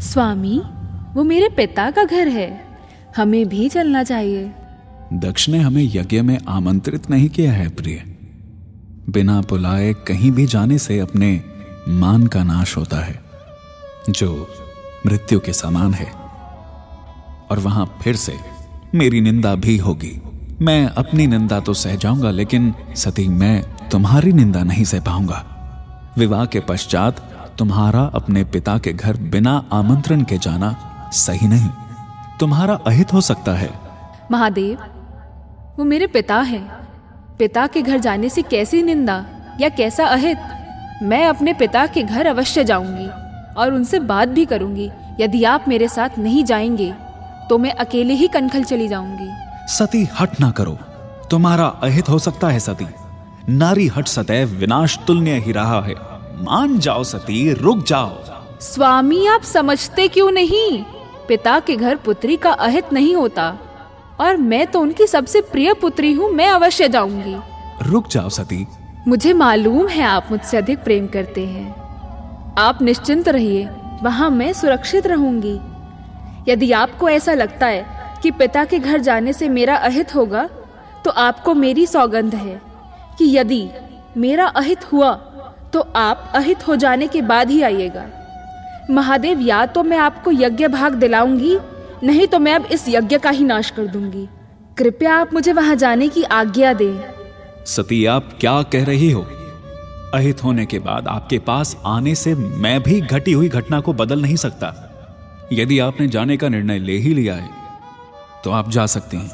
स्वामी 0.00 0.62
वो 1.14 1.24
मेरे 1.24 1.48
पिता 1.48 1.90
का 1.90 2.04
घर 2.04 2.28
है। 2.28 2.64
हमें 3.16 3.48
भी 3.48 3.68
चलना 3.68 4.02
चाहिए। 4.02 4.52
दक्ष 5.12 5.48
ने 5.48 5.58
हमें 5.58 5.90
यज्ञ 5.94 6.20
में 6.20 6.38
आमंत्रित 6.48 7.10
नहीं 7.10 7.28
किया 7.28 7.52
है, 7.52 7.68
प्रिय। 7.68 8.04
बिना 9.10 9.40
बुलाए 9.40 9.92
कहीं 9.92 10.30
भी 10.30 10.46
जाने 10.46 10.78
से 10.78 10.98
अपने 10.98 11.40
मान 11.88 12.26
का 12.26 12.42
नाश 12.42 12.76
होता 12.76 12.96
है, 12.96 13.20
जो 14.10 14.48
मृत्यु 15.06 15.40
के 15.40 15.52
समान 15.52 15.94
है। 15.94 16.12
और 17.50 17.58
वहाँ 17.58 17.98
फिर 18.02 18.16
से 18.16 18.34
मेरी 18.94 19.20
निंदा 19.20 19.54
भी 19.54 19.76
होगी। 19.76 20.22
मैं 20.60 20.86
अपनी 20.86 21.26
निंदा 21.26 21.60
तो 21.60 21.74
सह 21.74 21.94
जाऊँगा, 21.94 22.30
लेकिन 22.30 22.74
सती, 22.96 23.28
मैं 23.28 23.62
तुम्हारी 23.62 24.32
निंदा 24.32 24.62
नहीं 24.62 24.84
सह 24.84 25.00
पाऊँगा। 25.00 25.54
विवाह 26.18 26.46
के 26.46 26.60
पश्चात 26.60 27.20
तुम्हारा 27.58 28.02
अपने 28.02 28.44
पिता 28.44 28.78
के 28.78 28.92
घर 28.92 29.16
बिना 29.16 29.64
आमंत्रण 29.72 30.22
के 30.22 30.38
जाना 30.38 30.87
सही 31.12 31.48
नहीं। 31.48 31.68
तुम्हारा 32.40 32.74
अहित 32.86 33.12
हो 33.12 33.20
सकता 33.20 33.52
है। 33.52 33.70
महादेव 34.30 34.78
वो 35.78 35.84
मेरे 35.84 36.06
पिता 36.06 36.40
हैं। 36.40 36.62
पिता 37.38 37.66
के 37.66 37.82
घर 37.82 37.98
जाने 37.98 38.28
से 38.28 38.42
कैसी 38.42 38.82
निंदा 38.82 39.24
या 39.60 39.68
कैसा 39.68 40.06
अहित? 40.06 40.38
मैं 41.02 41.26
अपने 41.26 41.52
पिता 41.52 41.86
के 41.86 42.02
घर 42.02 42.26
अवश्य 42.26 42.64
जाऊँगी 42.64 43.06
और 43.54 43.72
उनसे 43.72 43.98
बात 43.98 44.28
भी 44.28 44.44
करूँगी 44.44 44.90
यदि 45.20 45.44
आप 45.44 45.64
मेरे 45.68 45.88
साथ 45.88 46.18
नहीं 46.18 46.44
जाएँगे 46.44 46.94
तो 47.48 47.58
मैं 47.58 47.72
अकेले 47.72 48.14
ही 48.14 48.28
कनखल 48.28 48.62
चली 48.62 48.88
जाऊँगी। 48.88 49.28
सती 49.66 50.08
हट 50.20 50.40
ना 50.40 50.50
करो। 50.50 50.78
तुम्हारा 51.30 51.66
अहित 51.66 52.08
हो 52.08 52.18
सकता 52.18 52.48
है 52.48 52.60
सती। 52.60 52.86
नारी 53.48 53.86
हट 53.86 54.08
सदैव 54.08 54.48
विनाश 54.48 54.98
तुल्य 55.06 55.38
ही 55.38 55.52
रहा 55.52 55.80
है। 55.82 55.94
मान 56.44 56.78
जाओ 56.78 57.04
सती 57.04 57.52
रुक 57.52 57.84
जाओ। 57.86 58.18
स्वामी 58.60 59.26
आप 59.26 59.42
समझते 59.42 60.08
क्यों 60.08 60.30
नहीं? 60.30 60.84
पिता 61.28 61.58
के 61.60 61.76
घर 61.76 61.96
पुत्री 61.96 62.36
का 62.36 62.50
अहित 62.52 62.92
नहीं 62.92 63.14
होता। 63.16 63.48
और 64.20 64.36
मैं 64.36 64.66
तो 64.66 64.80
उनकी 64.80 65.06
सबसे 65.06 65.40
प्रिय 65.42 65.72
पुत्री 65.74 66.12
हूँ 66.12 66.30
मैं 66.30 66.48
अवश्य 66.48 66.88
जाऊँगी। 66.88 67.36
रुक 67.82 68.08
जाओ 68.08 68.28
सती। 68.28 68.66
मुझे 69.08 69.32
मालूम 69.32 69.88
है 69.88 70.02
आप 70.02 70.28
मुझसे 70.30 70.56
अधिक 70.56 70.78
प्रेम 70.84 71.06
करते 71.06 71.46
हैं। 71.46 72.54
आप 72.58 72.82
निश्चिंत 72.82 73.28
रहिए 73.28 73.68
वहाँ 74.02 74.30
मैं 74.30 74.52
सुरक्षित 74.52 75.06
रहूँगी। 75.06 75.58
यदि 76.48 76.72
आपको 76.72 77.08
ऐसा 77.08 77.34
लगता 77.34 77.66
है 77.66 77.86
कि 78.22 78.30
पिता 78.30 78.64
के 78.64 78.78
घर 78.78 79.00
जाने 79.00 79.32
से 79.32 79.48
मेरा 79.48 79.76
अहित 79.76 80.14
होगा 80.14 80.48
तो 81.04 81.10
आपको 81.10 81.54
मेरी 81.54 81.86
सौगंध 81.86 82.34
है 82.34 82.60
कि 83.18 83.36
यदि 83.36 83.68
मेरा 84.16 84.46
अहित 84.46 84.92
हुआ 84.92 85.12
तो 85.72 85.80
आप 85.96 86.32
अहित 86.34 86.66
हो 86.68 86.76
जाने 86.76 87.06
के 87.06 87.22
बाद 87.22 87.50
ही 87.50 87.62
आइएगा। 87.62 88.06
महादेव, 88.90 89.40
या 89.40 89.64
तो 89.66 89.82
मैं 89.82 89.98
आपको 89.98 90.32
यज्ञ 90.32 90.68
भाग 90.68 90.94
दिलाऊँगी, 90.94 91.56
नहीं 92.02 92.26
तो 92.26 92.38
मैं 92.38 92.54
अब 92.54 92.66
इस 92.66 92.88
यज्ञ 92.88 93.18
का 93.18 93.30
ही 93.30 93.44
नाश 93.44 93.70
कर 93.70 93.86
दूँगी। 93.86 94.28
कृपया 94.78 95.14
आप 95.16 95.32
मुझे 95.32 95.52
वहाँ 95.52 95.74
जाने 95.76 96.08
की 96.08 96.22
आज्ञा 96.22 96.72
दें। 96.72 97.00
सती, 97.66 98.04
आप 98.06 98.30
क्या 98.40 98.62
कह 98.62 98.84
रही 98.84 99.10
हो? 99.10 99.26
अहित 100.14 100.42
होने 100.44 100.66
के 100.66 100.78
बाद 100.78 101.08
आपके 101.08 101.38
पास 101.38 101.76
आने 101.86 102.14
से 102.14 102.34
मैं 102.34 102.82
भी 102.82 103.00
घटी 103.00 103.32
हुई 103.32 103.48
घटना 103.48 103.80
को 103.80 103.92
बदल 103.92 104.22
नहीं 104.22 104.36
सकता। 104.36 104.74
यदि 105.52 105.78
आपने 105.78 106.06
जाने 106.08 106.36
का 106.36 106.48
निर्णय 106.48 106.78
ले 106.78 106.96
ही 106.96 107.14
लिया 107.14 107.34
है 107.34 107.50
तो 108.44 108.50
आप 108.50 108.70
जा 108.70 108.86
सकते 108.86 109.16
हैं। 109.16 109.30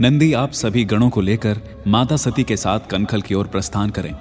नंदी, 0.00 0.32
आप 0.32 0.52
सभी 0.52 0.84
गणों 0.84 1.10
को 1.10 1.20
लेकर 1.20 1.60
माता 1.86 2.16
सती 2.16 2.42
के 2.42 2.56
साथ 2.56 2.80
कनखल 2.90 3.22
की 3.22 3.34
ओर 3.34 3.46
प्रस्थान 3.46 3.90
करें। 3.90 4.14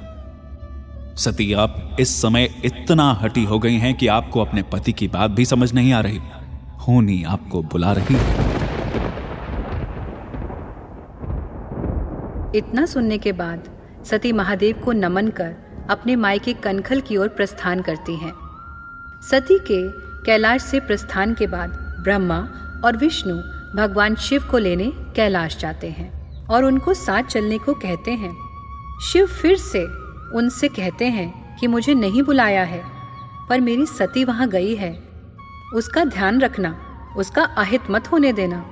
सती, 1.18 1.54
आप 1.54 1.98
इस 2.00 2.22
समय 2.22 2.50
इतना 2.66 3.12
हटी 3.12 3.44
हो 3.44 3.60
गई 3.60 3.76
हैं 3.76 3.96
कि 3.96 4.08
आपको 4.08 4.42
अपने 4.42 4.64
पति 4.64 4.92
की 4.92 5.08
बात 5.08 5.32
भी 5.32 5.46
समझ 5.46 5.74
नहीं 5.74 5.94
आ 5.94 6.00
रही। 6.00 6.20
होनी 6.88 7.24
आपको 7.24 7.64
बुला 7.64 7.92
रही 7.92 8.16
है। 8.16 8.56
इतना 12.56 12.86
सुनने 12.86 13.18
के 13.18 13.32
बाद 13.32 13.64
सती 14.06 14.32
महादेव 14.32 14.82
को 14.86 14.92
नमन 14.92 15.28
कर 15.28 15.56
अपने 15.90 16.16
मायके 16.16 16.54
कनखल 16.54 17.02
की 17.02 17.18
ओर 17.18 17.28
प्रस्थान 17.28 17.82
करती 17.82 18.16
हैं। 18.16 18.34
सती 19.32 19.60
के 19.60 19.88
कैलाश 20.26 20.62
से 20.62 20.80
प्रस्थान 20.80 21.34
के 21.34 21.48
बाद 21.48 21.70
ब्रह्मा 22.04 22.40
और 22.86 22.98
विष्णु 22.98 23.36
भगवान 23.78 24.16
शिव 24.16 24.44
को 24.52 24.58
लेने 24.58 24.92
कैलाश 25.16 25.58
जाते 25.58 25.90
हैं 25.90 26.46
और 26.48 26.66
उनको 26.66 26.94
साथ 26.94 27.24
चलने 27.24 27.58
को 27.58 27.74
कहते 27.74 28.12
हैं। 28.12 28.36
शिव 29.12 29.26
फिर 29.26 29.58
से 29.58 30.05
उनसे 30.34 30.68
कहते 30.68 31.06
हैं 31.06 31.56
कि 31.56 31.68
मुझे 31.68 31.94
नहीं 31.94 32.24
बुलाया 32.24 32.64
है, 32.64 32.82
पर 33.50 33.62
मेरी 33.62 33.86
सती 33.86 34.24
वहाँ 34.24 34.48
गई 34.48 34.76
है। 34.76 34.94
उसका 35.74 36.06
ध्यान 36.06 36.42
रखना, 36.42 36.76
उसका 37.18 37.44
अहित 37.44 37.82
मत 37.90 38.12
होने 38.12 38.34
देना। 38.34 38.66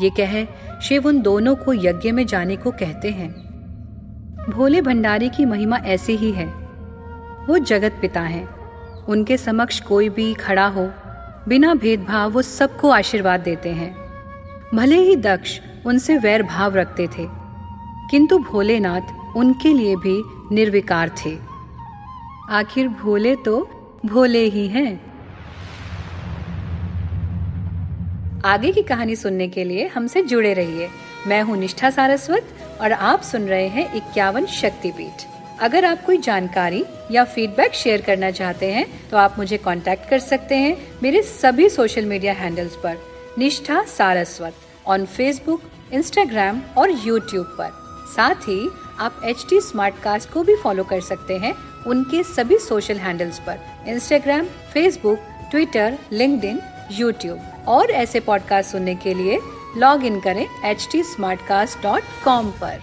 ये 0.00 0.10
कह 0.10 0.44
शिव 0.80 1.06
उन 1.08 1.20
दोनों 1.22 1.54
को 1.56 1.72
यज्ञ 1.72 2.12
में 2.12 2.26
जाने 2.26 2.56
को 2.56 2.70
कहते 2.70 3.10
हैं। 3.10 3.30
भोले 4.50 4.80
भंडारी 4.82 5.28
की 5.28 5.44
महिमा 5.44 5.76
ऐसी 5.76 6.16
ही 6.16 6.30
है। 6.32 6.46
वो 7.48 7.58
जगत 7.58 7.98
पिता 8.00 8.20
हैं। 8.20 8.48
उनके 9.04 9.36
समक्ष 9.36 9.80
कोई 9.80 10.08
भी 10.08 10.34
खड़ा 10.34 10.66
हो, 10.66 10.88
बिना 11.48 11.74
भेदभाव 11.74 12.30
वो 12.30 12.42
सबको 12.42 12.90
आशीर्वाद 12.90 13.40
देते 13.40 13.70
हैं। 13.70 13.94
भले 14.74 14.96
ही 14.96 15.16
दक्ष 15.16 15.58
उनसे 15.86 16.18
वैर 16.18 16.42
भाव 16.42 16.74
रखते 16.74 17.06
थे, 17.08 17.26
किंतु 18.10 18.38
भोलेनाथ 18.38 19.36
उनके 19.36 19.72
लिए 19.74 19.96
भी 19.96 20.22
निर्विकार 20.52 21.10
थे। 21.16 21.36
आखिर 22.50 22.88
भोले 22.88 23.34
तो 23.36 23.58
भोले 24.06 24.44
ही 24.46 24.66
हैं। 24.68 25.00
आगे 28.44 28.72
की 28.72 28.82
कहानी 28.82 29.16
सुनने 29.16 29.48
के 29.48 29.64
लिए 29.64 29.86
हमसे 29.86 30.22
जुड़े 30.22 30.52
रहिए। 30.54 30.88
मैं 31.26 31.42
हूँ 31.42 31.56
निष्ठा 31.56 31.90
सारस्वत 31.90 32.48
और 32.80 32.92
आप 32.92 33.22
सुन 33.22 33.42
रहे 33.42 33.66
हैं 33.68 33.92
इक्यावन 33.94 34.46
शक्तिपीठ। 34.46 35.24
अगर 35.60 35.84
आप 35.84 36.04
कोई 36.04 36.18
जानकारी 36.18 36.84
या 37.10 37.24
फीडबैक 37.24 37.74
शेयर 37.74 38.00
करना 38.00 38.30
चाहते 38.30 38.72
हैं 38.72 38.86
तो 39.10 39.16
आप 39.16 39.38
मुझे 39.38 39.56
कांटेक्ट 39.56 40.08
कर 40.10 40.18
सकते 40.18 40.54
हैं 40.54 40.76
मेरे 41.02 41.22
सभी 41.22 41.68
सोशल 41.68 42.04
मीडिया 42.04 42.32
हैंडल्स 42.32 42.76
पर, 42.76 42.96
Nishtha 43.38 43.82
Saraswat 43.88 44.54
on 44.86 45.04
Facebook 45.06 45.62
Instagram 45.92 46.60
और 46.78 46.90
यूट्यूब 47.04 47.46
पर। 47.58 47.70
साथ 48.06 48.48
ही 48.48 48.68
आप 49.00 49.20
एच 49.24 49.46
टी 49.52 49.60
को 50.32 50.42
भी 50.42 50.56
फॉलो 50.56 50.84
कर 50.84 51.00
सकते 51.00 51.36
हैं 51.36 51.54
उनके 51.86 52.22
सभी 52.22 52.58
सोशल 52.58 52.96
हैंडल्स 52.96 53.38
पर 53.38 53.58
Instagram 53.86 54.46
Facebook 54.46 55.18
Twitter 55.50 55.98
link 56.12 56.60
YouTube 56.92 57.40
और 57.68 57.90
ऐसे 57.90 58.20
पॉडकास्ट 58.20 58.70
सुनने 58.70 58.94
के 58.94 59.14
लिए 59.14 59.40
लॉग 59.76 60.04
इन 60.04 60.20
करें 60.20 60.46
एच 60.64 60.88
टी 60.92 61.02
पर। 62.40 62.80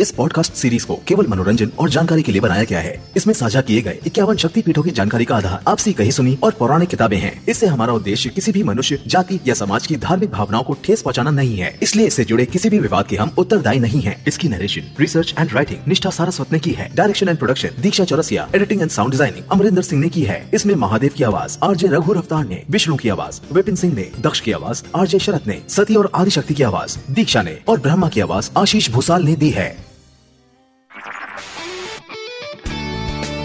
इस 0.00 0.10
पॉडकास्ट 0.10 0.52
सीरीज़ 0.52 0.86
को 0.86 0.96
केवल 1.08 1.26
मनोरंजन 1.26 1.70
और 1.78 1.90
जानकारी 1.90 2.22
के 2.22 2.32
लिए 2.32 2.40
बनाया 2.40 2.64
गया 2.64 2.80
है। 2.80 2.94
इसमें 3.16 3.32
साझा 3.34 3.60
किए 3.60 3.82
गए 3.82 3.98
इक्यावन 4.06 4.36
शक्ति 4.36 4.62
पीठों 4.62 4.82
की 4.82 4.90
जानकारी 4.90 5.24
का 5.24 5.36
आधार, 5.36 5.62
आपसी 5.68 5.92
कही 5.92 6.12
सुनी 6.12 6.36
और 6.42 6.52
पौराणिक 6.52 6.88
किताबें 6.88 7.16
हैं। 7.16 7.46
इससे 7.46 7.66
हमारा 7.66 7.92
उद्देश्य 7.92 8.30
किसी 8.30 8.52
भी 8.52 8.62
मनुष्य, 8.62 8.98
जाति 9.06 9.38
या 9.46 9.54
समाज 9.54 9.86
की 9.86 9.96
धार्मिक 9.96 10.30
भावनाओं 10.30 10.62
को 10.62 10.76
ठेस 10.84 11.02
पहुँचाना 11.02 11.30
नहीं 11.30 11.56
है। 11.56 11.78
इसलिए 11.82 12.06
इससे 12.06 12.24
जुड़े 12.24 12.46
किसी 12.46 12.70
भी 12.70 12.78
विवाद 12.78 13.06
के 13.06 13.16
हम 13.16 13.32
उत्तरदायी 13.38 13.78
नहीं 13.78 14.00
है। 14.00 14.16
इसकी 14.28 14.48
narration 14.48 14.90
research 15.00 15.34
and 15.38 15.52
writing 15.52 15.88
Nishtha 15.88 16.10
Saraswat 16.10 16.52
ने 16.52 16.58
की 16.58 16.70
है। 16.70 16.90
Direction 16.94 17.28
and 17.28 17.38
production 17.38 17.80
Diksha 17.80 18.04
Chaurasia 18.04 18.48
editing 18.54 18.82
and 18.82 18.90
sound 18.90 19.10
designing 19.10 19.44
Amarinder 19.52 19.82
Singh 19.82 20.02
ने 20.02 20.08
की 20.08 20.22
है। 20.22 20.38
इसमें 20.54 20.74
महादेव 20.74 21.10
की 21.16 21.24
आवाज़, 21.24 21.58
आरजे 21.62 21.88
रघु 21.88 22.12
रफ्तार 22.12 22.44
ने, 22.44 22.62
विष्णु 22.70 22.96
की 22.96 23.08
आवाज़, 23.08 23.40
विपिन 23.52 23.76
सिंह 23.76 23.94
ने, 23.94 24.10
दक्ष 24.20 24.40
की 24.40 24.52
आवाज़, 24.52 24.82
आरजे 24.96 25.18
शरत 25.18 25.46
ने, 25.46 25.60
सती 25.68 25.94
और 25.94 26.10
आदिशक्ति 26.14 26.54
की 26.54 26.62
आवाज़, 26.62 26.98
दीक्षा 27.10 27.42
ने 27.42 27.58
और 27.68 27.80
ब्रह्मा 27.80 28.08
की 28.08 28.20
आवाज़ 28.20 28.50
आशीष 28.56 28.90
भूसाल 28.90 29.24
ने 29.24 29.36
दी 29.36 29.50
है। 29.50 29.85